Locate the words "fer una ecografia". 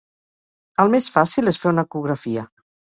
1.67-2.51